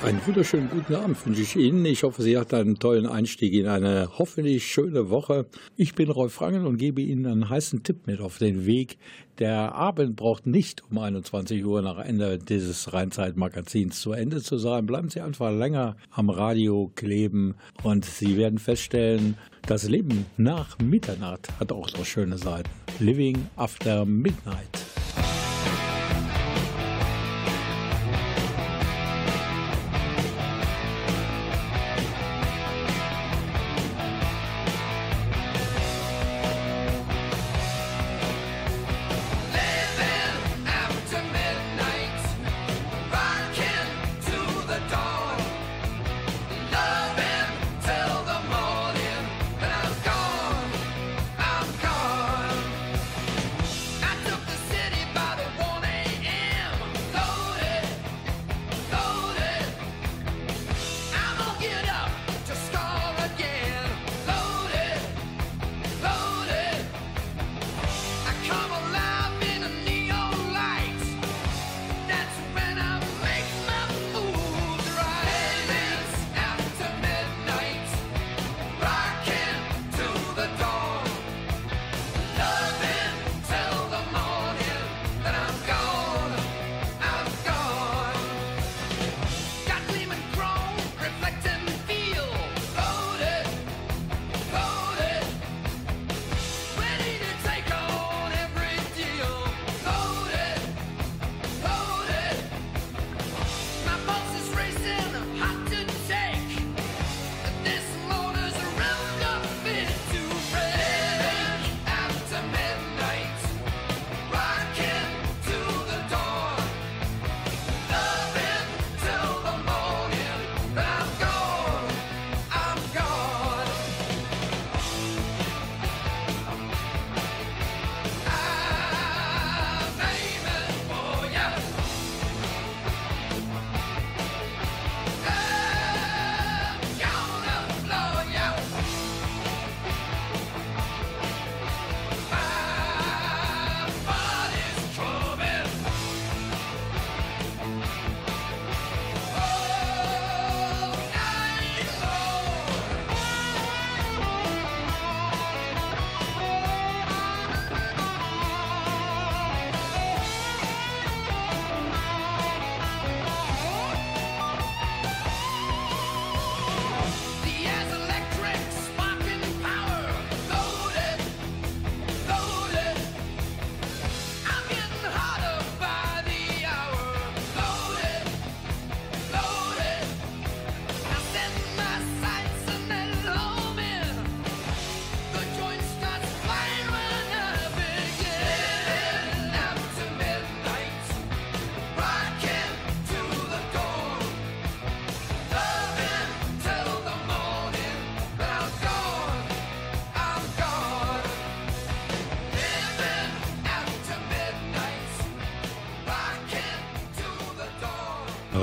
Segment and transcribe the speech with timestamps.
[0.00, 1.84] Einen wunderschönen guten Abend wünsche ich Ihnen.
[1.84, 5.46] Ich hoffe, Sie hatten einen tollen Einstieg in eine hoffentlich schöne Woche.
[5.76, 8.96] Ich bin Rolf Rangen und gebe Ihnen einen heißen Tipp mit auf den Weg.
[9.40, 14.86] Der Abend braucht nicht um 21 Uhr nach Ende dieses Rheinzeit-Magazins zu Ende zu sein.
[14.86, 21.48] Bleiben Sie einfach länger am Radio kleben und Sie werden feststellen, das Leben nach Mitternacht
[21.58, 22.70] hat auch so schöne Seiten.
[23.00, 24.78] Living After Midnight.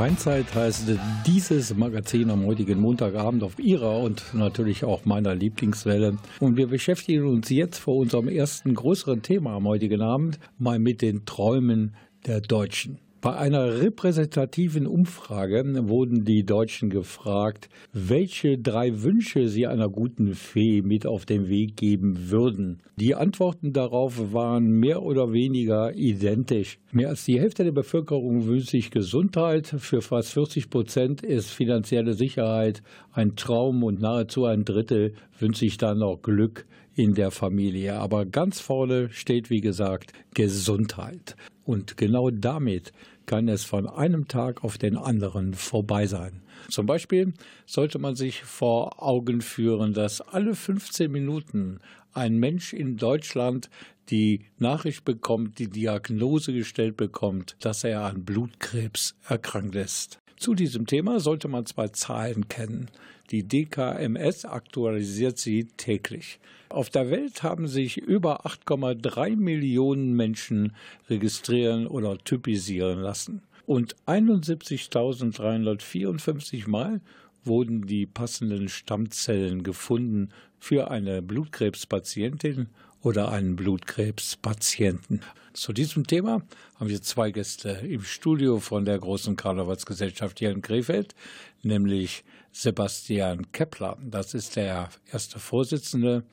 [0.05, 0.83] Rheinzeit heißt
[1.25, 6.19] dieses Magazin am heutigen Montagabend auf Ihrer und natürlich auch meiner Lieblingswelle.
[6.39, 11.01] Und wir beschäftigen uns jetzt vor unserem ersten größeren Thema am heutigen Abend mal mit
[11.01, 11.95] den Träumen
[12.27, 12.99] der Deutschen.
[13.25, 20.83] Bei einer repräsentativen Umfrage wurden die Deutschen gefragt, welche drei Wünsche sie einer guten Fee
[20.83, 22.83] mit auf den Weg geben würden.
[22.97, 26.77] Die Antworten darauf waren mehr oder weniger identisch.
[26.91, 32.13] Mehr als die Hälfte der Bevölkerung wünscht sich Gesundheit, für fast 40 Prozent ist finanzielle
[32.13, 37.95] Sicherheit ein Traum und nahezu ein Drittel wünscht sich dann noch Glück in der Familie.
[37.95, 41.35] Aber ganz vorne steht, wie gesagt, Gesundheit.
[41.65, 42.91] Und genau damit
[43.25, 46.41] kann es von einem Tag auf den anderen vorbei sein.
[46.69, 47.33] Zum Beispiel
[47.65, 51.79] sollte man sich vor Augen führen, dass alle 15 Minuten
[52.13, 53.69] ein Mensch in Deutschland
[54.09, 60.19] die Nachricht bekommt, die Diagnose gestellt bekommt, dass er an Blutkrebs erkrankt ist.
[60.37, 62.89] Zu diesem Thema sollte man zwei Zahlen kennen.
[63.31, 66.39] Die DKMS aktualisiert sie täglich.
[66.69, 70.73] Auf der Welt haben sich über 8,3 Millionen Menschen
[71.09, 73.41] registrieren oder typisieren lassen.
[73.65, 77.01] Und 71.354 Mal
[77.43, 80.29] wurden die passenden Stammzellen gefunden
[80.59, 82.67] für eine Blutkrebspatientin
[83.01, 85.21] oder einen Blutkrebspatienten.
[85.53, 86.41] Zu diesem Thema
[86.75, 91.15] haben wir zwei Gäste im Studio von der großen Karnevalsgesellschaft hier in Krefeld,
[91.61, 92.23] nämlich
[92.55, 93.97] Sebastian Kepler.
[94.01, 96.23] Das ist der erste Vorsitzende.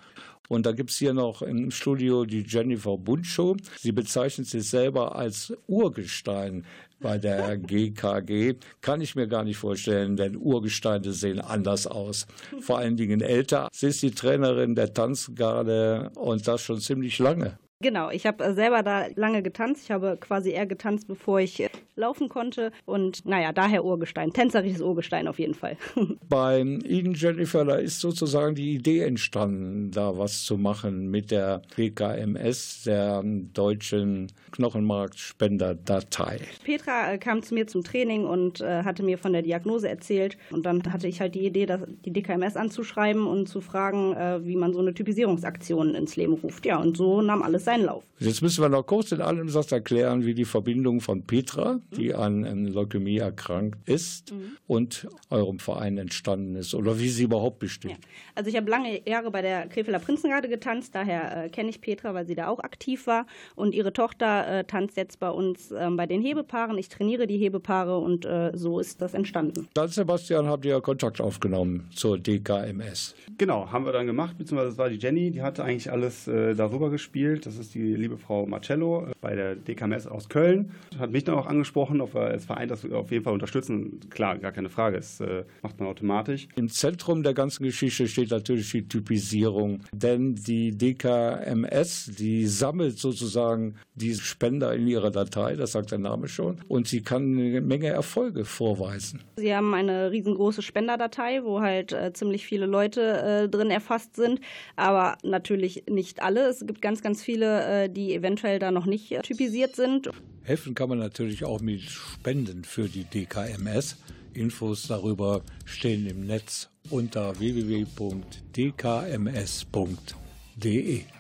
[0.49, 3.57] Und da gibt es hier noch im Studio die Jennifer Buncho.
[3.77, 6.65] Sie bezeichnet sich selber als Urgestein
[7.01, 8.55] bei der GKG.
[8.81, 12.29] Kann ich mir gar nicht vorstellen, denn Urgesteine sehen anders aus.
[12.61, 13.69] Vor allen Dingen älter.
[13.73, 17.59] Sie ist die Trainerin der Tanzgarde und das schon ziemlich lange.
[17.83, 19.83] Genau, ich habe selber da lange getanzt.
[19.85, 22.73] Ich habe quasi eher getanzt, bevor ich laufen konnte.
[22.85, 24.33] Und naja, daher Urgestein.
[24.33, 25.77] Tänzerisches Urgestein auf jeden Fall.
[26.29, 31.63] Bei Ihnen, Jennifer, da ist sozusagen die Idee entstanden, da was zu machen mit der
[31.75, 36.41] PKMS, der deutschen Knochenmarkspenderdatei.
[36.65, 40.37] Petra äh, kam zu mir zum Training und hatte mir von der Diagnose erzählt.
[40.51, 41.67] Und dann hatte ich halt die Idee,
[42.05, 46.65] die DKMS anzuschreiben und zu fragen, wie man so eine Typisierungsaktion ins Leben ruft.
[46.67, 48.05] Ja, und so nahm alles sein seinen Lauf.
[48.19, 52.11] Jetzt müssen wir noch kurz in allem Satz erklären, wie die Verbindung von Petra, die
[52.11, 52.17] mhm.
[52.17, 54.57] an Leukämie erkrankt ist, mhm.
[54.67, 57.93] und eurem Verein entstanden ist oder wie sie überhaupt besteht.
[57.93, 57.97] Ja.
[58.35, 62.15] Also ich habe lange Jahre bei der Krefelder Prinzengarde getanzt, daher äh, kenne ich Petra,
[62.15, 63.27] weil sie da auch aktiv war.
[63.55, 66.79] Und ihre Tochter äh, tanzt jetzt bei uns äh, bei den Hebepaaren.
[66.79, 69.69] Ich trainiere die Hebepaare und äh, so ist das entstanden.
[69.75, 73.15] Dann, Sebastian, habt ihr Kontakt aufgenommen zur DKMS.
[73.39, 76.55] Genau, haben wir dann gemacht, beziehungsweise das war die Jenny, die hatte eigentlich alles äh,
[76.55, 77.47] darüber gespielt.
[77.47, 80.73] Das ist die liebe Frau Marcello äh, bei der DKMS aus Köln.
[80.99, 84.01] Hat mich dann auch angesprochen, ob wir als Verein das auf jeden Fall unterstützen.
[84.11, 86.49] Klar, gar keine Frage, das äh, macht man automatisch.
[86.57, 93.77] Im Zentrum der ganzen Geschichte steht natürlich die Typisierung, denn die DKMS, die sammelt sozusagen
[93.95, 97.89] die Spender in ihrer Datei, das sagt der Name schon, und sie kann eine Menge
[97.89, 99.21] Erfolge vorweisen.
[99.37, 104.41] Sie haben eine riesengroße Spenderdatei, wo halt äh, ziemlich viele Leute äh, drin erfasst sind,
[104.77, 106.49] aber natürlich nicht alle.
[106.49, 110.11] Es gibt ganz, ganz viele äh, die eventuell da noch nicht typisiert sind.
[110.45, 113.97] Helfen kann man natürlich auch mit Spenden für die DKMS.
[114.35, 117.83] Infos darüber stehen im Netz unter www.dkms.de.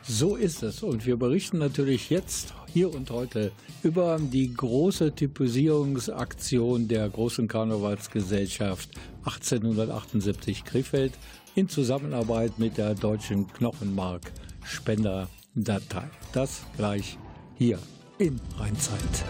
[0.02, 3.52] So ist es und wir berichten natürlich jetzt hier und heute
[3.82, 8.90] über die große Typisierungsaktion der großen Karnevalsgesellschaft
[9.24, 11.12] 1878 Krefeld
[11.54, 14.32] in Zusammenarbeit mit der Deutschen Knochenmark
[14.64, 16.10] Spender Datei.
[16.32, 17.18] Das gleich
[17.56, 17.78] hier
[18.22, 19.24] in Rheinzeit.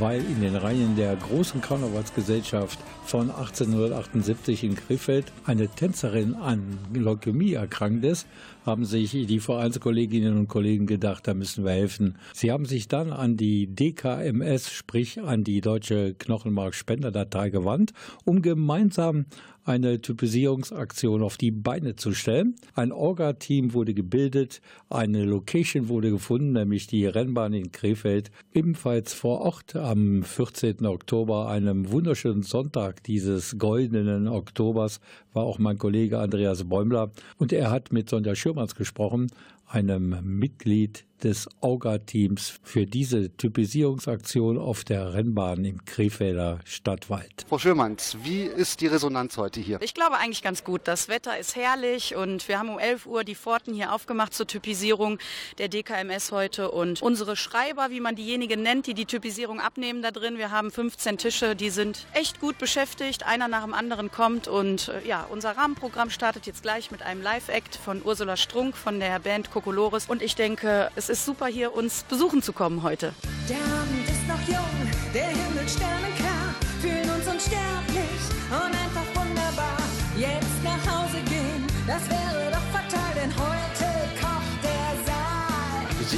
[0.00, 7.52] Weil in den Reihen der großen Karnevalsgesellschaft von 1878 in Krefeld eine Tänzerin an Leukämie
[7.52, 8.26] erkrankt ist,
[8.64, 12.16] haben sich die Vereinskolleginnen und Kollegen gedacht, da müssen wir helfen.
[12.32, 17.92] Sie haben sich dann an die DKMS, sprich an die Deutsche Knochenmarkspenderdatei gewandt,
[18.24, 19.26] um gemeinsam
[19.66, 22.54] eine Typisierungsaktion auf die Beine zu stellen.
[22.74, 29.40] Ein Orga-Team wurde gebildet, eine Location wurde gefunden, nämlich die Rennbahn in Krefeld, ebenfalls vor
[29.40, 30.86] Ort am 14.
[30.86, 35.00] Oktober, einem wunderschönen Sonntag dieses goldenen Oktobers,
[35.32, 39.26] war auch mein Kollege Andreas Bäumler und er hat mit Sonja Schürmanns gesprochen,
[39.66, 47.44] einem Mitglied des AUGA-Teams für diese Typisierungsaktion auf der Rennbahn im Krefelder Stadtwald.
[47.48, 49.80] Frau Schürmanns, wie ist die Resonanz heute hier?
[49.80, 50.82] Ich glaube eigentlich ganz gut.
[50.84, 54.46] Das Wetter ist herrlich und wir haben um 11 Uhr die Pforten hier aufgemacht zur
[54.46, 55.18] Typisierung
[55.58, 60.10] der DKMS heute und unsere Schreiber, wie man diejenigen nennt, die die Typisierung abnehmen da
[60.10, 60.38] drin.
[60.38, 63.26] Wir haben 15 Tische, die sind echt gut beschäftigt.
[63.26, 67.22] Einer nach dem anderen kommt und äh, ja, unser Rahmenprogramm startet jetzt gleich mit einem
[67.22, 71.74] Live-Act von Ursula Strunk von der Band Kokolores und ich denke, es ist super hier
[71.74, 73.12] uns besuchen zu kommen heute.
[73.48, 78.20] Der Abend ist noch jung, der Himmel sternenklar, fühlen uns unsterblich
[78.50, 78.85] und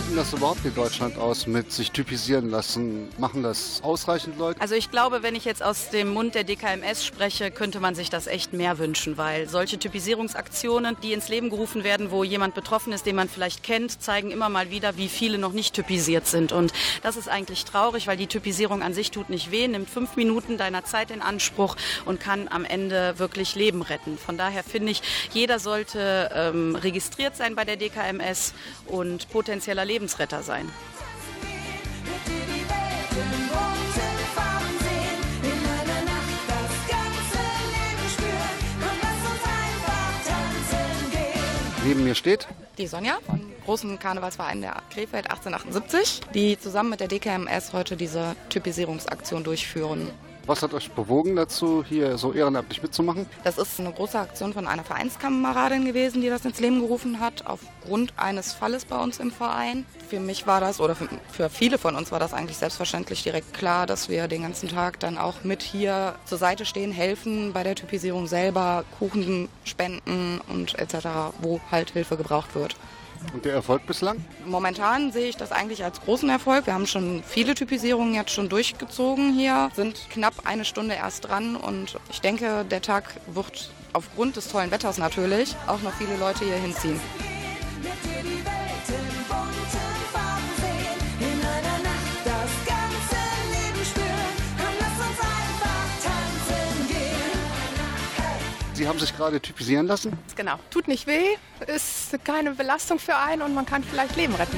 [0.08, 3.08] denn das überhaupt in Deutschland aus mit sich typisieren lassen?
[3.18, 4.60] Machen das ausreichend Leute?
[4.60, 8.08] Also ich glaube, wenn ich jetzt aus dem Mund der DKMS spreche, könnte man sich
[8.08, 12.92] das echt mehr wünschen, weil solche Typisierungsaktionen, die ins Leben gerufen werden, wo jemand betroffen
[12.92, 16.52] ist, den man vielleicht kennt, zeigen immer mal wieder, wie viele noch nicht typisiert sind.
[16.52, 16.72] Und
[17.02, 20.56] das ist eigentlich traurig, weil die Typisierung an sich tut nicht weh, nimmt fünf Minuten
[20.56, 24.16] deiner Zeit in Anspruch und kann am Ende wirklich Leben retten.
[24.16, 28.54] Von daher finde ich, jeder sollte ähm, registriert sein bei der DKMS
[28.86, 30.70] und potenzieller Lebensretter sein.
[41.84, 47.08] Neben mir steht Die Sonja vom großen Karnevalsverein der Krefeld 1878, die zusammen mit der
[47.08, 50.10] DKMS heute diese Typisierungsaktion durchführen.
[50.48, 53.26] Was hat euch bewogen dazu, hier so ehrenamtlich mitzumachen?
[53.44, 57.44] Das ist eine große Aktion von einer Vereinskameradin gewesen, die das ins Leben gerufen hat,
[57.46, 59.84] aufgrund eines Falles bei uns im Verein.
[60.08, 63.84] Für mich war das, oder für, viele von uns war das eigentlich selbstverständlich direkt klar,
[63.84, 67.74] dass wir den ganzen Tag dann auch mit hier zur Seite stehen, helfen bei der
[67.74, 71.08] Typisierung selber, Kuchen spenden und etc.,
[71.42, 72.74] wo halt Hilfe gebraucht wird.
[73.32, 74.24] Und der Erfolg bislang?
[74.44, 76.66] Momentan sehe ich das eigentlich als großen Erfolg.
[76.66, 81.56] Wir haben schon viele Typisierungen jetzt schon durchgezogen hier, sind knapp eine Stunde erst dran
[81.56, 86.44] und ich denke, der Tag wird aufgrund des tollen Wetters natürlich auch noch viele Leute
[86.44, 87.00] hier hinziehen.
[98.78, 100.16] Sie haben sich gerade typisieren lassen?
[100.36, 100.54] Genau.
[100.70, 101.34] Tut nicht weh,
[101.66, 104.56] ist keine Belastung für einen und man kann vielleicht Leben retten.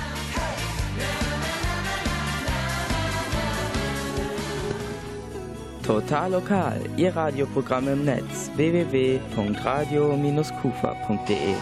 [5.83, 11.55] Total lokal, Ihr Radioprogramm im Netz www.radio-kufa.de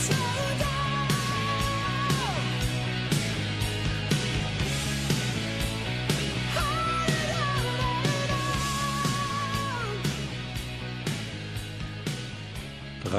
[0.00, 0.39] Johnson.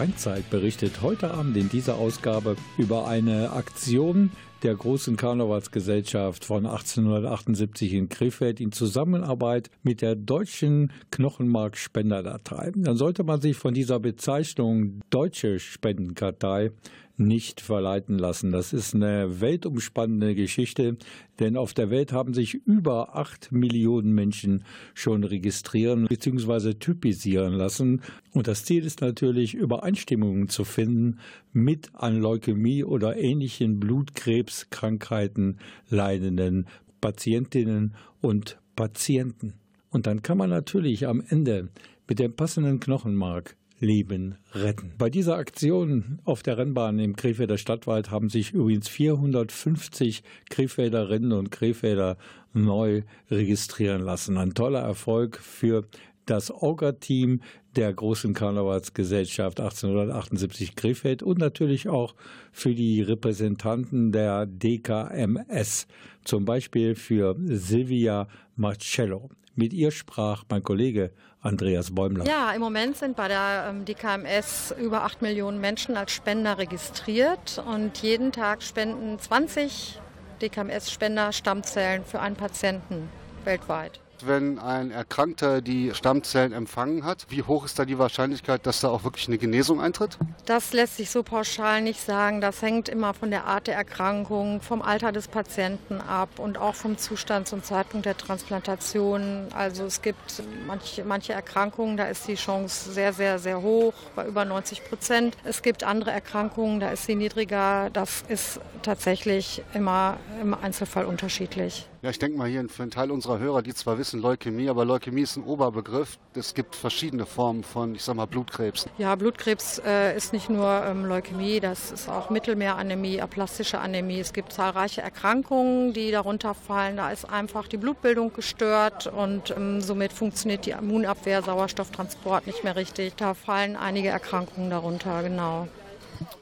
[0.01, 4.31] Rheinzeit berichtet heute Abend in dieser Ausgabe über eine Aktion
[4.63, 12.71] der großen Karnevalsgesellschaft von 1878 in Krefeld in Zusammenarbeit mit der Deutschen Knochenmark-Spenderdatei.
[12.75, 16.71] Dann sollte man sich von dieser Bezeichnung Deutsche Spendenkartei
[17.17, 18.51] nicht verleiten lassen.
[18.51, 20.97] Das ist eine weltumspannende Geschichte,
[21.39, 26.75] denn auf der Welt haben sich über acht Millionen Menschen schon registrieren bzw.
[26.75, 28.01] typisieren lassen.
[28.33, 31.19] Und das Ziel ist natürlich, Übereinstimmungen zu finden
[31.53, 36.67] mit an Leukämie oder ähnlichen Blutkrebskrankheiten leidenden
[37.01, 39.53] Patientinnen und Patienten.
[39.89, 41.69] Und dann kann man natürlich am Ende
[42.07, 44.93] mit dem passenden Knochenmark Leben retten.
[44.97, 51.51] Bei dieser Aktion auf der Rennbahn im Krefelder Stadtwald haben sich übrigens 450 Krefelderinnen und
[51.51, 52.17] Krefelder
[52.53, 54.37] neu registrieren lassen.
[54.37, 55.87] Ein toller Erfolg für
[56.25, 57.41] das Orga-Team
[57.75, 62.15] der großen Karnevalsgesellschaft 1878 Krefeld und natürlich auch
[62.51, 65.87] für die Repräsentanten der DKMS,
[66.23, 69.29] zum Beispiel für Silvia Marcello.
[69.55, 72.25] Mit ihr sprach mein Kollege Andreas Bäumler.
[72.25, 77.63] Ja, im Moment sind bei der ähm, DKMS über 8 Millionen Menschen als Spender registriert
[77.65, 79.99] und jeden Tag spenden 20
[80.41, 83.09] DKMS-Spender Stammzellen für einen Patienten
[83.43, 87.25] weltweit wenn ein Erkrankter die Stammzellen empfangen hat?
[87.29, 90.17] Wie hoch ist da die Wahrscheinlichkeit, dass da auch wirklich eine Genesung eintritt?
[90.45, 92.41] Das lässt sich so pauschal nicht sagen.
[92.41, 96.75] Das hängt immer von der Art der Erkrankung, vom Alter des Patienten ab und auch
[96.75, 99.47] vom Zustand zum Zeitpunkt der Transplantation.
[99.53, 104.25] Also es gibt manche, manche Erkrankungen, da ist die Chance sehr, sehr, sehr hoch, bei
[104.25, 105.37] über 90 Prozent.
[105.43, 107.89] Es gibt andere Erkrankungen, da ist sie niedriger.
[107.91, 111.87] Das ist tatsächlich immer im Einzelfall unterschiedlich.
[112.03, 114.85] Ja, ich denke mal hier für einen Teil unserer Hörer, die zwar wissen Leukämie, aber
[114.85, 116.17] Leukämie ist ein Oberbegriff.
[116.33, 118.87] Es gibt verschiedene Formen von, ich sag mal, Blutkrebs.
[118.97, 124.19] Ja, Blutkrebs äh, ist nicht nur ähm, Leukämie, das ist auch Mittelmeeranämie, aplastische Anämie.
[124.19, 126.97] Es gibt zahlreiche Erkrankungen, die darunter fallen.
[126.97, 132.75] Da ist einfach die Blutbildung gestört und ähm, somit funktioniert die Immunabwehr, Sauerstofftransport nicht mehr
[132.75, 133.15] richtig.
[133.15, 135.67] Da fallen einige Erkrankungen darunter, genau.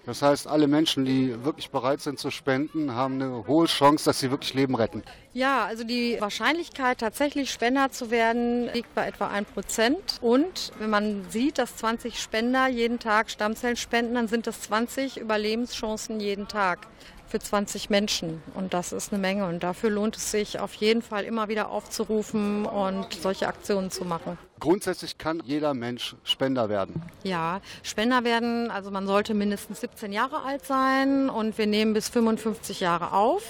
[0.06, 4.20] Das heißt, alle Menschen, die wirklich bereit sind zu spenden, haben eine hohe Chance, dass
[4.20, 5.04] sie wirklich Leben retten.
[5.34, 10.20] Ja, also die Wahrscheinlichkeit, tatsächlich Spender zu werden, liegt bei etwa 1 Prozent.
[10.22, 15.18] Und wenn man sieht, dass 20 Spender jeden Tag Stammzellen spenden, dann sind das 20
[15.18, 16.88] Überlebenschancen jeden Tag
[17.30, 18.42] für 20 Menschen.
[18.56, 19.48] Und das ist eine Menge.
[19.48, 24.06] Und dafür lohnt es sich auf jeden Fall immer wieder aufzurufen und solche Aktionen zu
[24.06, 24.38] machen.
[24.60, 27.02] Grundsätzlich kann jeder Mensch Spender werden.
[27.24, 32.10] Ja, Spender werden, also man sollte mindestens 17 Jahre alt sein und wir nehmen bis
[32.10, 33.44] 55 Jahre auf.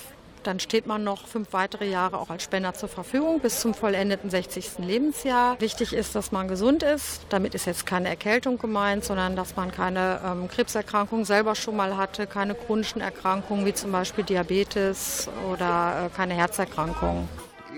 [0.43, 4.29] Dann steht man noch fünf weitere Jahre auch als Spender zur Verfügung bis zum vollendeten
[4.29, 4.79] 60.
[4.79, 5.59] Lebensjahr.
[5.59, 7.21] Wichtig ist, dass man gesund ist.
[7.29, 11.97] Damit ist jetzt keine Erkältung gemeint, sondern dass man keine ähm, Krebserkrankung selber schon mal
[11.97, 17.27] hatte, keine chronischen Erkrankungen wie zum Beispiel Diabetes oder äh, keine Herzerkrankung.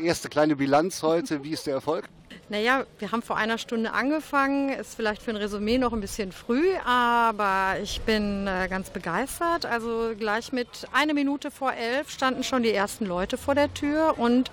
[0.02, 1.43] Erste kleine Bilanz heute.
[1.43, 2.10] Wie ist der Erfolg?
[2.51, 4.77] Naja, wir haben vor einer Stunde angefangen.
[4.77, 9.65] Ist vielleicht für ein Resümee noch ein bisschen früh, aber ich bin äh, ganz begeistert.
[9.65, 14.15] Also gleich mit einer Minute vor elf standen schon die ersten Leute vor der Tür
[14.17, 14.51] und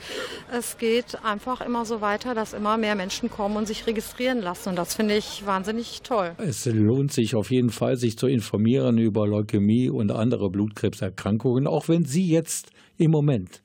[0.56, 4.68] es geht einfach immer so weiter, dass immer mehr Menschen kommen und sich registrieren lassen.
[4.68, 6.36] Und das finde ich wahnsinnig toll.
[6.38, 11.88] Es lohnt sich auf jeden Fall, sich zu informieren über Leukämie und andere Blutkrebserkrankungen, auch
[11.88, 13.60] wenn Sie jetzt im Moment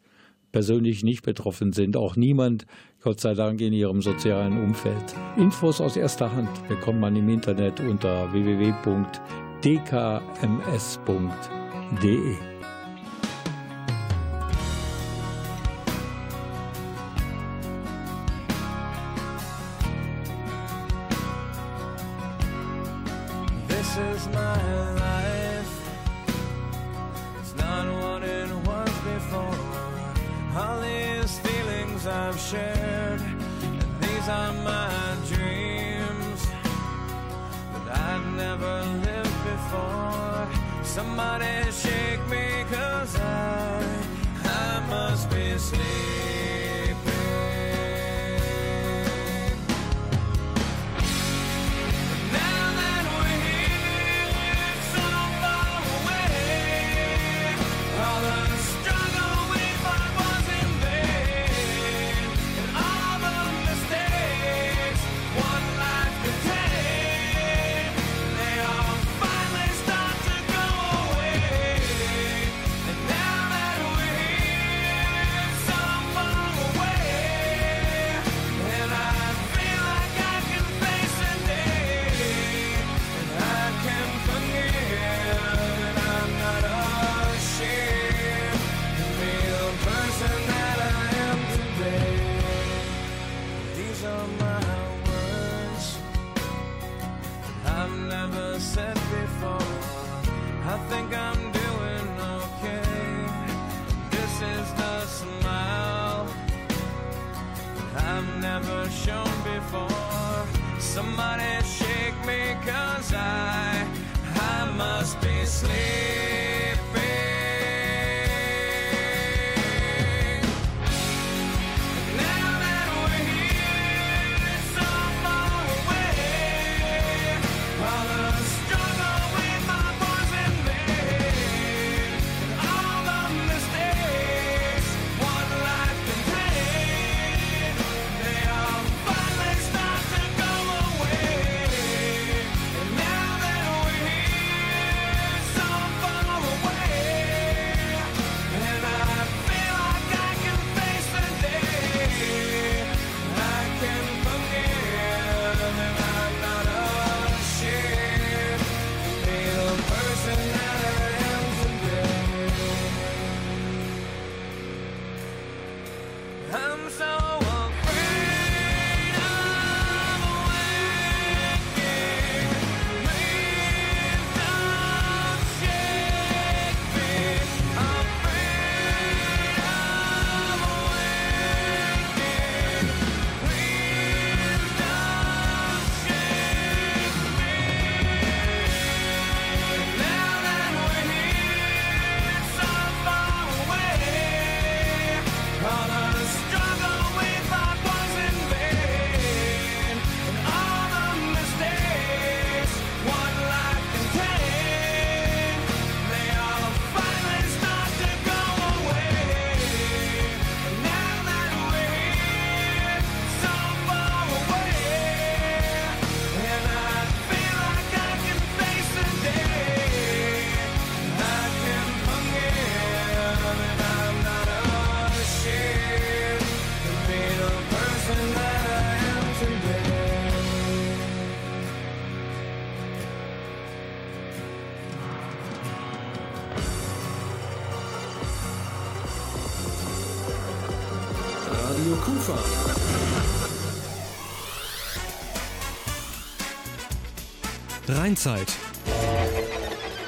[0.54, 1.98] persönlich nicht betroffen sind.
[1.98, 2.66] Auch niemand
[3.04, 5.14] Gott sei Dank in ihrem sozialen Umfeld.
[5.36, 8.94] Infos aus erster Hand bekommt man im Internet unter www.dkms.de.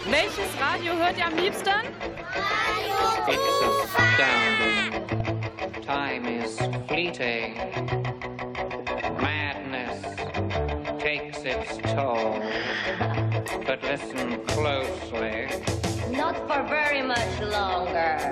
[0.08, 1.74] Welches Radio hört ihr am liebsten?
[2.76, 2.96] Radio
[3.28, 3.62] It's
[3.96, 4.92] astounding.
[5.84, 7.56] Time is fleeting.
[9.20, 10.04] Madness
[11.00, 12.40] takes its toll.
[13.66, 15.48] But listen closely.
[16.12, 18.32] Not for very much longer.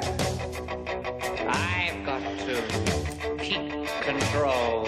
[1.49, 2.61] I've got to
[3.39, 4.87] keep control.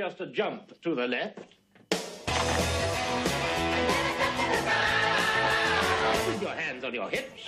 [0.00, 1.38] just a jump to the left.
[6.24, 7.44] Put your hands on your hips.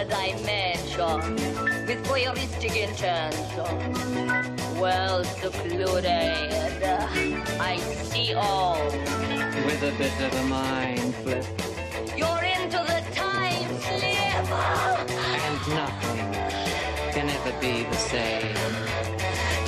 [0.00, 1.36] another dimension
[1.86, 3.30] with voyeuristic intention.
[4.80, 7.06] Well secluded, uh,
[7.60, 8.82] I see all.
[9.66, 11.44] With a bit of a mind flip.
[12.16, 14.50] You're into the time slip.
[15.46, 16.32] And nothing
[17.12, 18.56] can ever be the same.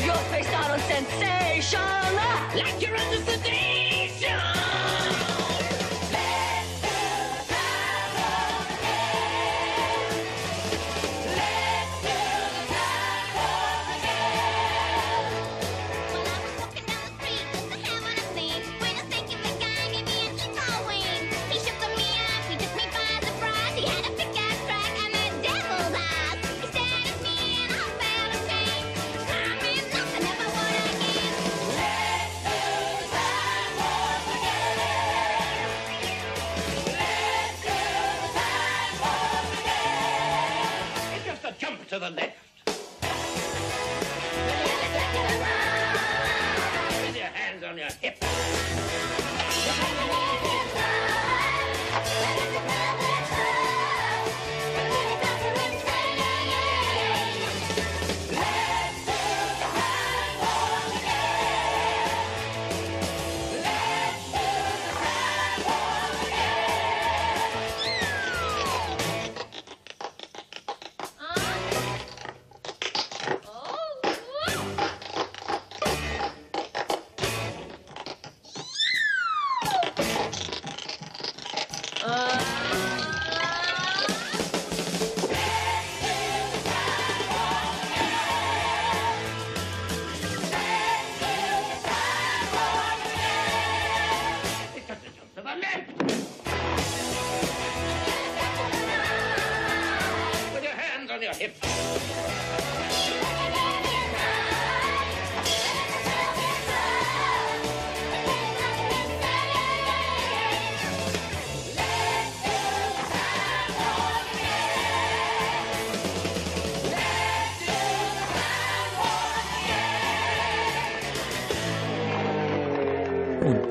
[0.05, 1.81] You're faced out on sensation
[2.57, 3.92] like you're under sedation.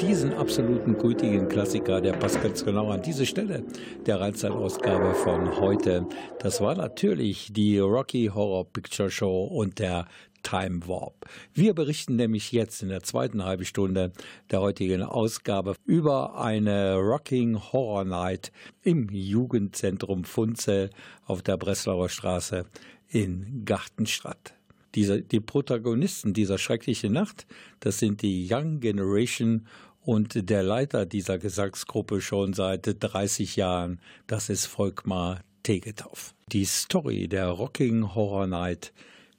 [0.02, 3.64] Diesen absoluten gültigen Klassiker, der passt ganz genau an diese Stelle
[4.08, 6.08] der Rheinzeit-Ausgabe von heute.
[6.40, 10.08] Das war natürlich die Rocky Horror Picture Show und der
[10.42, 11.30] Time Warp.
[11.54, 14.12] Wir berichten nämlich jetzt in der zweiten halben Stunde
[14.50, 20.90] der heutigen Ausgabe über eine Rocking Horror Night im Jugendzentrum Funzel
[21.28, 22.66] auf der Breslauer Straße
[23.08, 24.56] in Gartenstadt.
[24.96, 27.46] Diese, die Protagonisten dieser schrecklichen Nacht,
[27.80, 29.68] das sind die Young Generation
[30.04, 36.34] und der Leiter dieser Gesangsgruppe schon seit 30 Jahren, das ist Volkmar Tegethoff.
[36.48, 38.94] Die Story der Rocking Horror Night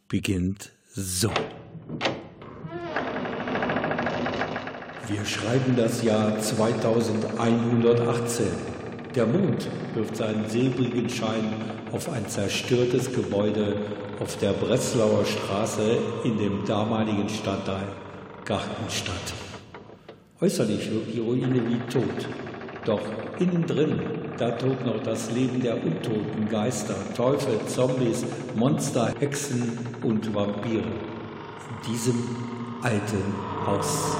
[0.08, 1.30] beginnt so.
[5.08, 8.46] Wir schreiben das Jahr 2118.
[9.14, 11.52] Der Mond wirft seinen silbrigen Schein
[11.90, 13.76] auf ein zerstörtes Gebäude
[14.20, 17.88] auf der Breslauer Straße in dem damaligen Stadtteil
[18.44, 19.51] Gartenstadt.
[20.42, 22.28] Äußerlich wirkt die Ruine wie tot.
[22.84, 23.00] Doch
[23.38, 24.00] innen drin,
[24.36, 28.26] da tobt noch das Leben der Untoten, Geister, Teufel, Zombies,
[28.56, 30.82] Monster, Hexen und Vampire.
[30.82, 32.16] In diesem
[32.82, 33.22] alten
[33.64, 34.16] Haus.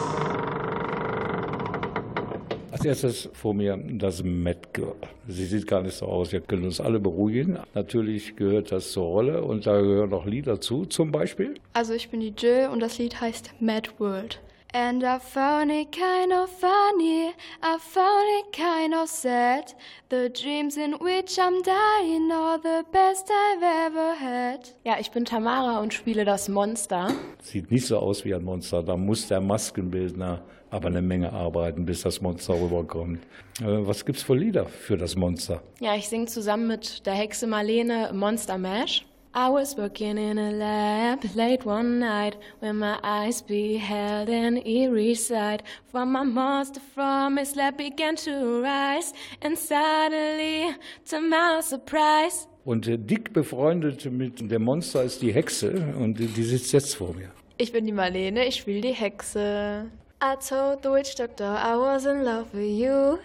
[2.70, 4.94] Als erstes vor mir das Mad Girl.
[5.26, 6.30] Sie sieht gar nicht so aus.
[6.30, 7.58] Wir können uns alle beruhigen.
[7.74, 11.54] Natürlich gehört das zur Rolle und da gehören noch Lieder zu, zum Beispiel.
[11.72, 14.40] Also ich bin die Jill und das Lied heißt Mad World.
[14.74, 19.74] And I found it kind of funny, I found it kind of sad.
[20.08, 24.74] The dreams in which I'm dying are the best I've ever had.
[24.84, 27.08] Ja, ich bin Tamara und spiele das Monster.
[27.42, 28.82] Sieht nicht so aus wie ein Monster.
[28.82, 33.22] Da muss der Maskenbildner aber eine Menge arbeiten, bis das Monster rüberkommt.
[33.60, 35.62] Äh, Was gibt's für Lieder für das Monster?
[35.80, 39.04] Ja, ich singe zusammen mit der Hexe Marlene Monster Mash.
[39.34, 45.14] I was working in a lab late one night when my eyes beheld an eerie
[45.14, 45.62] sight.
[45.90, 52.86] From my monster from his lab began to rise, and suddenly, to my surprise, Und
[52.86, 57.14] äh, dick befreundet mit dem Monster ist die Hexe und die die sitzt jetzt vor
[57.14, 57.30] mir.
[57.56, 59.90] Ich bin die Marlene, ich spiele die Hexe.
[60.22, 63.18] I told the witch doctor I was in love with you.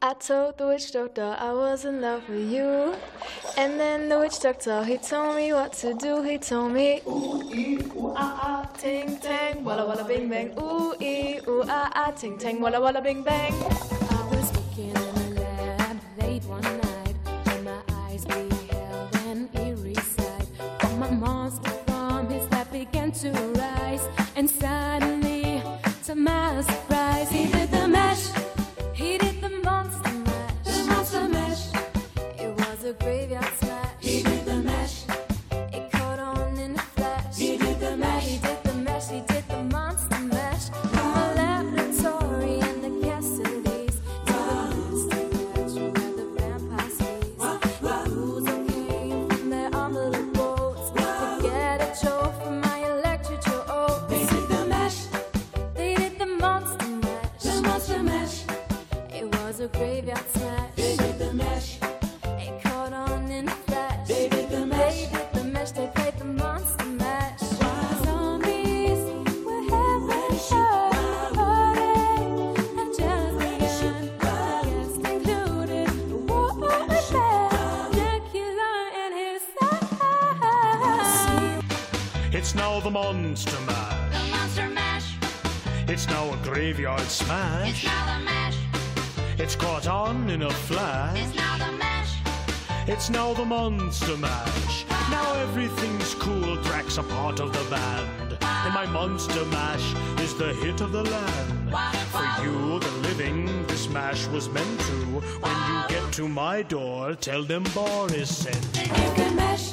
[0.00, 2.94] I told the witch doctor I was in love with you.
[3.56, 6.22] And then the witch doctor, he told me what to do.
[6.22, 10.56] He told me, ooh, ee, ooh, ah, ah, ting, tang, walla, walla, bing, bang.
[10.56, 13.52] Ooh, ee, ooh, ah, ah, ting, tang, walla, walla, bing, bang.
[13.52, 19.94] I was working in a lab late one night when my eyes beheld an eerie
[19.94, 20.46] sight.
[20.78, 24.06] From my monster from his lap began to rise,
[24.36, 25.60] and suddenly,
[26.04, 26.62] to my
[59.78, 60.74] graveyard smash.
[60.74, 61.78] They did the mash.
[62.24, 64.08] It caught on in a flash.
[64.08, 64.94] They did the mash.
[64.94, 65.70] They did the mash.
[65.70, 67.40] They played the monster mash.
[68.04, 69.02] Zombies
[69.46, 70.38] were having a
[72.80, 74.18] and just began.
[74.18, 76.52] Guests included a war
[76.88, 77.10] with
[77.94, 79.84] Dracula and his side.
[82.34, 84.12] It's now the Monster Mash.
[84.12, 85.08] The Monster Mash.
[85.86, 87.86] It's now a graveyard smash.
[89.88, 91.18] On in a flash.
[91.18, 92.14] It's now the mash.
[92.86, 94.84] It's now the Monster Mash.
[95.10, 96.56] Now everything's cool.
[96.62, 98.38] Drax a part of the band.
[98.40, 101.70] And my Monster Mash is the hit of the land.
[102.12, 104.96] For you, the living, this mash was meant to.
[105.44, 108.64] When you get to my door, tell them Boris sent.
[108.76, 109.72] You did the mash.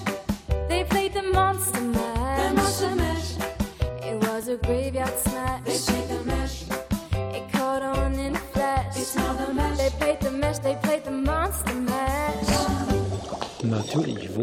[0.69, 2.49] They played the monster mash.
[2.49, 3.35] The monster mash.
[4.03, 5.54] It was a graveyard smash.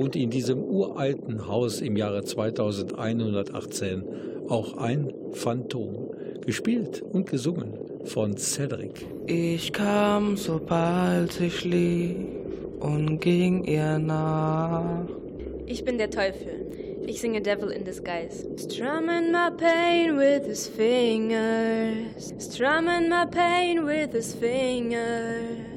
[0.03, 4.03] Natürlich wohnt in diesem uralten Haus im Jahre 2118
[4.49, 6.11] auch ein Phantom,
[6.45, 9.07] gespielt und gesungen von Cedric.
[9.27, 12.17] Ich kam, sobald sie schlief
[12.81, 15.07] und ging ihr nach.
[15.67, 16.67] Ich bin der Teufel.
[17.07, 18.47] Ich singe Devil in Disguise.
[18.59, 22.35] Strumming my pain with his fingers.
[22.41, 25.72] Strumming my pain with his fingers.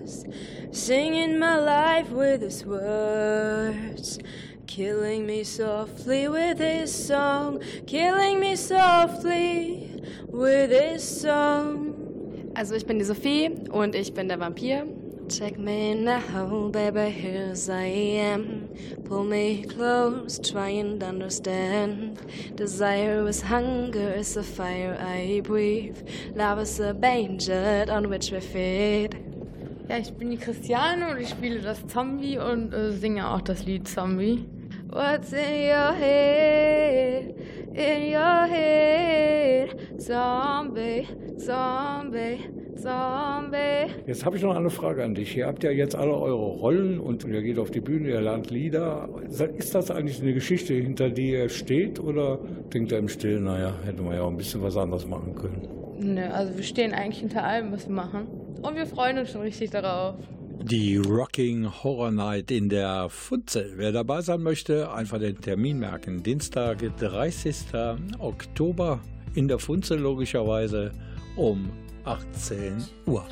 [0.72, 4.20] Singing my life with his words.
[4.68, 7.62] Killing me softly with his song.
[7.88, 12.52] Killing me softly with his song.
[12.56, 14.88] Also ich bin die Sophie und ich bin der Vampir.
[15.28, 18.70] Check me now, baby, here's I am.
[19.06, 22.20] Pull me close, try and understand.
[22.56, 25.98] Desire is hunger, is a fire I breathe.
[26.36, 29.35] Love is a danger on which we feed.
[29.88, 33.68] Ja, ich bin die Christiane und ich spiele das Zombie und äh, singe auch das
[33.68, 34.44] Lied Zombie.
[34.90, 37.36] What's in your head?
[37.72, 40.02] In your head?
[40.02, 41.08] Zombie,
[41.38, 42.40] zombie,
[42.76, 43.92] zombie.
[44.08, 45.38] Jetzt habe ich noch eine Frage an dich.
[45.38, 48.50] Ihr habt ja jetzt alle eure Rollen und ihr geht auf die Bühne, ihr lernt
[48.50, 49.08] Lieder.
[49.30, 52.40] Ist das eigentlich eine Geschichte, hinter die ihr steht oder
[52.74, 55.85] denkt ihr im Stillen, naja, hätte man ja auch ein bisschen was anderes machen können?
[55.98, 58.28] Nö, also wir stehen eigentlich hinter allem, was wir machen.
[58.62, 60.16] Und wir freuen uns schon richtig darauf.
[60.64, 63.74] Die Rocking Horror Night in der Funzel.
[63.76, 66.24] Wer dabei sein möchte, einfach den Termin merken.
[66.24, 67.56] Dienstag, 30.
[68.20, 69.00] Oktober
[69.36, 70.92] in der Funzel logischerweise
[71.36, 71.70] um
[72.06, 73.26] 18 Uhr.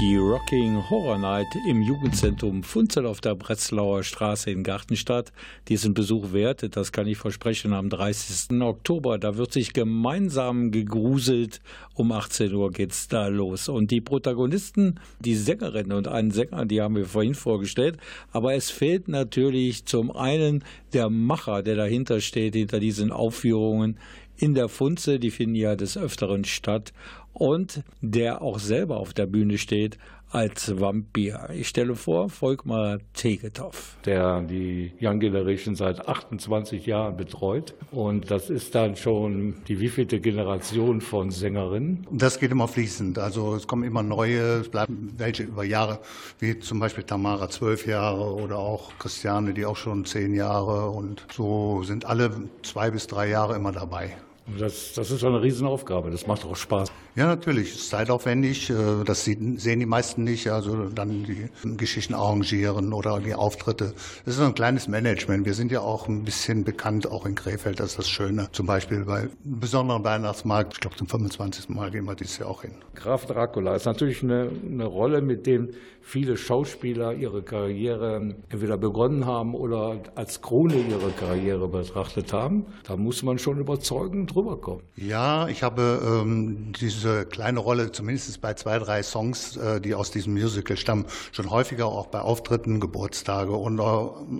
[0.00, 5.30] Die Rocking Horror Night im Jugendzentrum Funzel auf der Breslauer Straße in Gartenstadt.
[5.68, 8.62] Diesen Besuch wert, das kann ich versprechen, am 30.
[8.62, 9.18] Oktober.
[9.18, 11.60] Da wird sich gemeinsam gegruselt.
[11.92, 13.68] Um 18 Uhr geht's da los.
[13.68, 17.98] Und die Protagonisten, die Sängerin und einen Sänger, die haben wir vorhin vorgestellt.
[18.32, 23.98] Aber es fehlt natürlich zum einen der Macher, der dahinter steht, hinter diesen Aufführungen
[24.40, 26.92] in der Funze, die finden ja des Öfteren statt,
[27.32, 29.98] und der auch selber auf der Bühne steht
[30.30, 31.48] als Vampir.
[31.52, 33.96] Ich stelle vor, Volkmar Tegetow.
[34.04, 37.74] der die Young Generation seit 28 Jahren betreut.
[37.90, 42.06] Und das ist dann schon die wievielte Generation von Sängerinnen.
[42.12, 43.18] Das geht immer fließend.
[43.18, 45.98] Also es kommen immer neue, es bleiben welche über Jahre,
[46.38, 51.26] wie zum Beispiel Tamara zwölf Jahre oder auch Christiane, die auch schon zehn Jahre und
[51.32, 52.30] so sind alle
[52.62, 54.16] zwei bis drei Jahre immer dabei.
[54.52, 56.10] Und Das, das ist schon eine Riesenaufgabe.
[56.10, 56.90] Das macht auch Spaß.
[57.16, 58.70] Ja, natürlich, es ist zeitaufwendig.
[58.70, 58.74] äh,
[59.04, 60.48] Das sehen die meisten nicht.
[60.48, 63.94] Also dann die Geschichten arrangieren oder die Auftritte.
[64.24, 65.44] Das ist so ein kleines Management.
[65.46, 67.80] Wir sind ja auch ein bisschen bekannt, auch in Krefeld.
[67.80, 68.48] Das ist das Schöne.
[68.52, 70.74] Zum Beispiel bei einem besonderen Weihnachtsmarkt.
[70.74, 71.68] Ich glaube, zum 25.
[71.68, 72.72] Mal gehen wir dieses Jahr auch hin.
[72.94, 75.70] Graf Dracula ist natürlich eine, eine Rolle, mit dem
[76.10, 82.66] viele Schauspieler ihre Karriere entweder begonnen haben oder als Krone ihre Karriere betrachtet haben.
[82.82, 84.82] Da muss man schon überzeugend rüberkommen.
[84.96, 90.10] Ja, ich habe ähm, diese kleine Rolle, zumindest bei zwei, drei Songs, äh, die aus
[90.10, 93.82] diesem Musical stammen, schon häufiger auch bei Auftritten, Geburtstage und äh,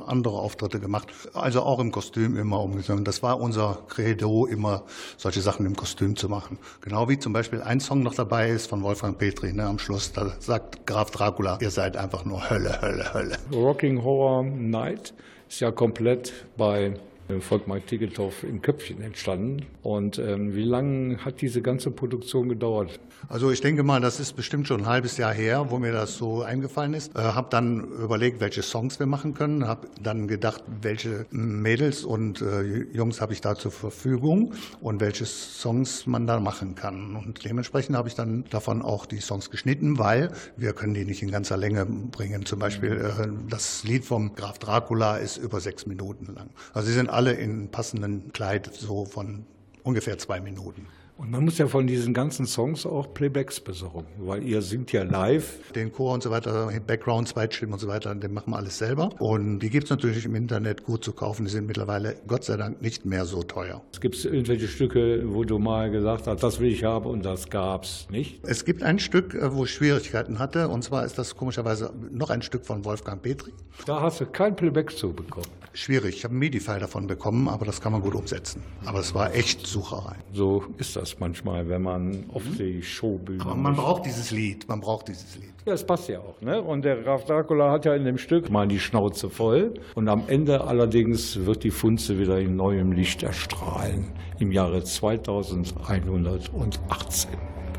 [0.06, 1.06] andere Auftritte gemacht.
[1.34, 3.04] Also auch im Kostüm immer umgesungen.
[3.04, 4.82] Das war unser Credo, immer
[5.18, 6.58] solche Sachen im Kostüm zu machen.
[6.80, 10.10] Genau wie zum Beispiel ein Song noch dabei ist von Wolfgang Petri ne, am Schluss.
[10.12, 13.36] Da sagt Graf Dracula, ihr seid einfach nur Hölle, Hölle, Hölle.
[13.52, 15.14] Rocking Horror Night
[15.48, 16.94] ist ja komplett bei
[17.28, 19.66] äh, Volkmar Tigetow im Köpfchen entstanden.
[19.82, 22.98] Und ähm, wie lange hat diese ganze Produktion gedauert?
[23.28, 26.16] Also ich denke mal, das ist bestimmt schon ein halbes Jahr her, wo mir das
[26.16, 27.14] so eingefallen ist.
[27.16, 29.66] Äh, habe dann überlegt, welche Songs wir machen können.
[29.66, 32.62] Habe dann gedacht, welche Mädels und äh,
[32.92, 37.16] Jungs habe ich da zur Verfügung und welche Songs man da machen kann.
[37.16, 41.22] Und dementsprechend habe ich dann davon auch die Songs geschnitten, weil wir können die nicht
[41.22, 42.46] in ganzer Länge bringen.
[42.46, 46.50] Zum Beispiel äh, das Lied vom Graf Dracula ist über sechs Minuten lang.
[46.72, 49.44] Also sie sind alle in passenden Kleid so von
[49.82, 50.86] ungefähr zwei Minuten.
[51.20, 55.02] Und man muss ja von diesen ganzen Songs auch Playbacks besorgen, weil ihr singt ja
[55.02, 55.70] live.
[55.72, 59.10] Den Chor und so weiter, Background, Zweitstimmen und so weiter, den machen wir alles selber.
[59.18, 61.44] Und die gibt's natürlich im Internet gut zu kaufen.
[61.44, 63.82] Die sind mittlerweile, Gott sei Dank, nicht mehr so teuer.
[63.92, 67.50] Es gibt irgendwelche Stücke, wo du mal gesagt hast, das will ich haben und das
[67.50, 68.40] gab's nicht.
[68.46, 70.68] Es gibt ein Stück, äh, wo ich Schwierigkeiten hatte.
[70.68, 73.52] Und zwar ist das komischerweise noch ein Stück von Wolfgang Petri.
[73.84, 75.48] Da hast du kein Playback zu bekommen.
[75.72, 76.16] Schwierig.
[76.16, 78.62] Ich habe einen MIDI-File davon bekommen, aber das kann man gut umsetzen.
[78.86, 80.16] Aber es war echt Sucherei.
[80.32, 84.68] So ist das manchmal, wenn man auf die Showbühne Aber man braucht dieses Lied.
[84.68, 85.50] Man braucht dieses Lied.
[85.66, 86.40] Ja, das passt ja auch.
[86.40, 86.62] Ne?
[86.62, 89.74] Und der Graf Dracula hat ja in dem Stück mal die Schnauze voll.
[89.94, 94.12] Und am Ende allerdings wird die Funze wieder in neuem Licht erstrahlen.
[94.38, 97.30] Im Jahre 2118.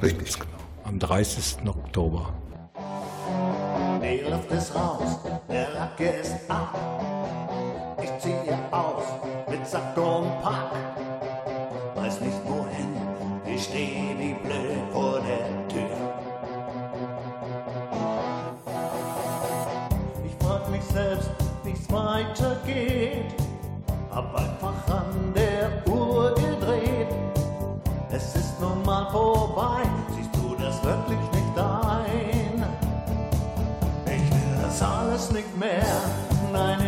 [0.03, 0.33] Richtig.
[0.33, 0.45] Genau.
[0.83, 1.67] Am 30.
[1.67, 2.33] Oktober.
[4.01, 6.75] Die Luft ist raus, der Lacke ist ab.
[8.03, 8.40] Ich ziehe
[13.61, 15.97] ich stehe wie blöd vor der Tür.
[20.25, 21.29] Ich frag mich selbst,
[21.63, 23.35] wie's weitergeht.
[24.09, 27.07] Hab einfach an der Uhr gedreht.
[28.11, 29.83] Es ist nun mal vorbei,
[30.15, 32.65] siehst du das wirklich nicht ein?
[34.05, 35.85] Ich will das alles nicht mehr,
[36.51, 36.80] nein,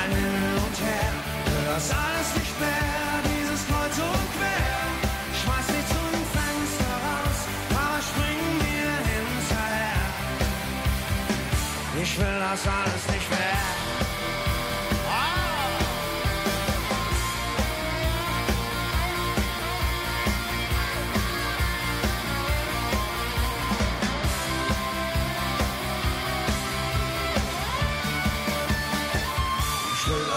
[0.00, 1.12] rein hin und her.
[1.66, 4.80] Das alles nicht mehr, dieses Kreuz und Quer.
[5.40, 7.38] Schmeiß dich zum Fenster raus,
[7.82, 10.04] aber spring mir hinterher.
[12.02, 12.99] Ich will das alles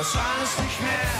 [0.03, 1.15] das alles nicht mehr.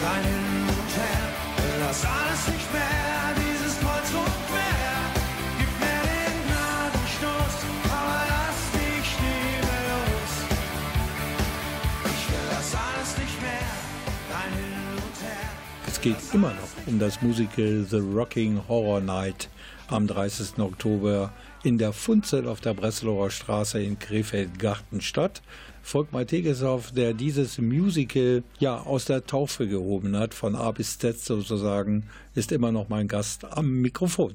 [0.00, 1.24] Dein Hin und Her,
[1.58, 3.34] will das alles nicht mehr.
[3.36, 4.96] Dieses Kreuz und Quer,
[5.58, 7.54] gib mir den Gnadenstoß,
[7.92, 10.32] aber lass mich nie mehr los.
[12.08, 13.70] Ich will das alles nicht mehr.
[14.32, 15.48] Dein Hin und Her.
[15.88, 19.50] Es geht immer noch um das Musical The Rocking Horror Night
[19.88, 20.58] am 30.
[20.58, 25.42] Oktober in der Funzel auf der Breslauer Straße in Krefeld-Gartenstadt.
[25.82, 31.18] Volkmar Tegeshoff, der dieses Musical ja aus der Taufe gehoben hat, von A bis Z
[31.18, 32.04] sozusagen,
[32.34, 34.34] ist immer noch mein Gast am Mikrofon.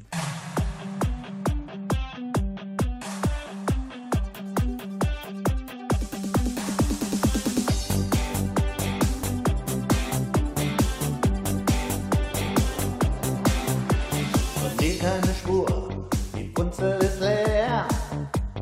[14.99, 17.87] Keine Spur, die Funzel ist leer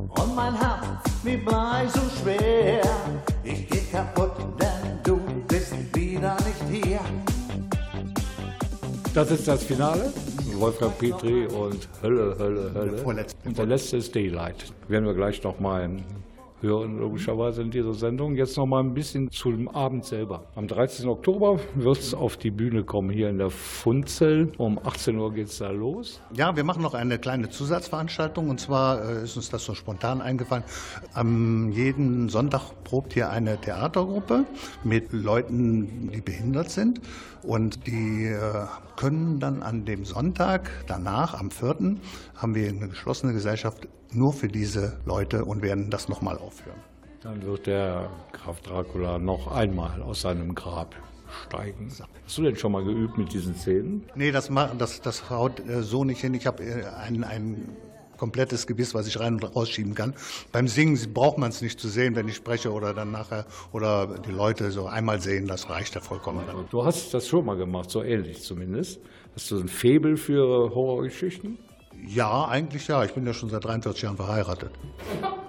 [0.10, 0.75] und mein Herz
[1.26, 2.82] wie Blei so schwer.
[3.44, 7.00] Ich geh kaputt, denn du bist wieder nicht hier.
[9.14, 10.14] Das ist das Finale.
[10.58, 13.04] Wolfgang Petri und Hölle, Hölle, Hölle.
[13.04, 14.74] Und der letzte ist Daylight.
[14.88, 15.90] Werden wir gleich nochmal
[16.66, 18.36] hören, logischerweise in dieser Sendung.
[18.36, 20.44] Jetzt nochmal ein bisschen zum Abend selber.
[20.56, 21.08] Am 13.
[21.08, 24.52] Oktober wird es auf die Bühne kommen, hier in der Funzel.
[24.58, 26.22] Um 18 Uhr geht es da los.
[26.34, 30.22] Ja, wir machen noch eine kleine Zusatzveranstaltung und zwar äh, ist uns das so spontan
[30.22, 30.64] eingefallen.
[31.14, 34.46] Am jeden Sonntag probt hier eine Theatergruppe
[34.84, 37.02] mit Leuten, die behindert sind
[37.44, 41.98] und die äh, können dann an dem Sonntag danach, am 4.,
[42.36, 46.80] haben wir eine geschlossene Gesellschaft nur für diese Leute und werden das nochmal aufführen.
[47.22, 50.96] Dann wird der Graf Dracula noch einmal aus seinem Grab
[51.48, 51.90] steigen.
[52.24, 54.04] Hast du denn schon mal geübt mit diesen Szenen?
[54.16, 56.34] Nee, das, das, das haut äh, so nicht hin.
[56.34, 57.76] Ich habe äh, ein, ein
[58.18, 60.14] komplettes Gebiss, was ich rein und rausschieben kann.
[60.52, 64.20] Beim Singen braucht man es nicht zu sehen, wenn ich spreche oder dann nachher oder
[64.20, 66.42] die Leute so einmal sehen, das reicht ja vollkommen.
[66.48, 66.66] Dann.
[66.70, 69.02] Du hast das schon mal gemacht, so ähnlich zumindest.
[69.36, 71.58] Hast du ein Faible für Horrorgeschichten?
[72.08, 73.04] Ja, eigentlich ja.
[73.04, 74.72] Ich bin ja schon seit 43 Jahren verheiratet.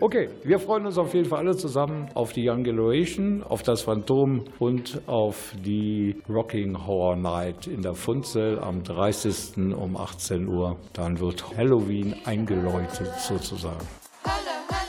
[0.00, 3.82] Okay, wir freuen uns auf jeden Fall alle zusammen auf die Young Generation, auf das
[3.82, 9.74] Phantom und auf die Rocking Horror Night in der Funzel am 30.
[9.74, 10.76] um 18 Uhr.
[10.92, 13.86] Dann wird Halloween eingeläutet sozusagen.
[14.24, 14.83] Eiskalt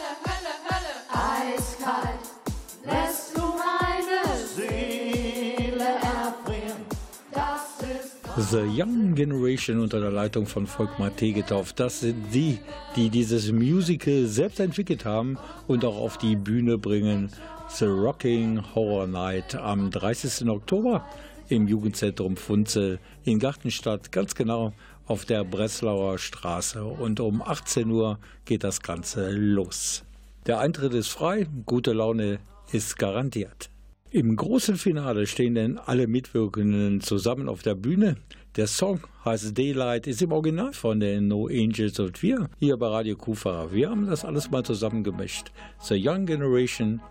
[8.38, 11.72] The Young Generation unter der Leitung von Volkmar Tegethoff.
[11.72, 12.60] Das sind die,
[12.98, 17.30] die dieses Musical selbst entwickelt haben und auch auf die Bühne bringen.
[17.70, 20.50] The Rocking Horror Night am 30.
[20.50, 21.06] Oktober
[21.48, 24.74] im Jugendzentrum Funzel in Gartenstadt, ganz genau
[25.08, 26.84] auf der Breslauer Straße.
[26.84, 30.04] Und um 18 Uhr geht das Ganze los.
[30.46, 32.40] Der Eintritt ist frei, gute Laune
[32.74, 33.70] ist garantiert.
[34.16, 38.16] Im großen Finale stehen dann alle Mitwirkenden zusammen auf der Bühne.
[38.56, 42.88] Der Song heißt Daylight, ist im Original von den No Angels und wir hier bei
[42.88, 43.74] Radio Kufa.
[43.74, 45.52] Wir haben das alles mal zusammengemischt.
[45.82, 47.02] The Young Generation,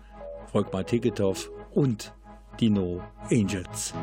[0.51, 2.11] Volkmar Tegethoff und
[2.59, 3.93] die No Angels.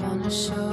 [0.00, 0.67] Wanna show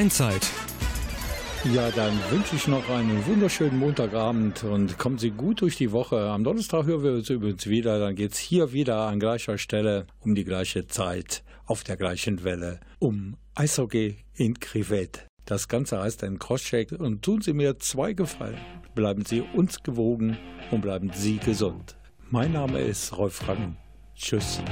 [0.00, 0.48] Rheinzeit.
[1.74, 6.18] Ja, dann wünsche ich noch einen wunderschönen Montagabend und kommen Sie gut durch die Woche.
[6.18, 7.98] Am Donnerstag hören wir uns übrigens wieder.
[7.98, 12.44] Dann geht es hier wieder an gleicher Stelle um die gleiche Zeit auf der gleichen
[12.44, 15.26] Welle um Eishockey in Krivet.
[15.44, 18.56] Das Ganze heißt ein Crosscheck und tun Sie mir zwei Gefallen.
[18.94, 20.38] Bleiben Sie uns gewogen
[20.70, 21.98] und bleiben Sie gesund.
[22.30, 23.76] Mein Name ist Rolf Rangen.
[24.16, 24.62] Tschüss.